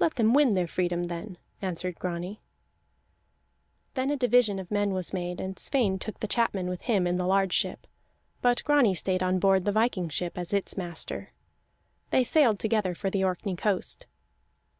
"Let 0.00 0.16
them 0.16 0.34
win 0.34 0.54
their 0.56 0.66
freedom, 0.66 1.04
then," 1.04 1.38
answered 1.60 1.94
Grani. 1.96 2.40
Then 3.94 4.10
a 4.10 4.16
division 4.16 4.58
of 4.58 4.72
men 4.72 4.92
was 4.92 5.12
made, 5.12 5.40
and 5.40 5.56
Sweyn 5.56 6.00
took 6.00 6.18
the 6.18 6.26
chapmen 6.26 6.66
with 6.66 6.82
him 6.82 7.06
in 7.06 7.16
the 7.16 7.28
large 7.28 7.52
ship, 7.52 7.86
but 8.40 8.64
Grani 8.64 8.92
stayed 8.94 9.22
on 9.22 9.38
board 9.38 9.64
the 9.64 9.70
viking 9.70 10.08
ship 10.08 10.36
as 10.36 10.52
its 10.52 10.76
master. 10.76 11.30
They 12.10 12.24
sailed 12.24 12.58
together 12.58 12.92
for 12.92 13.08
the 13.08 13.22
Orkney 13.22 13.54
coast. 13.54 14.08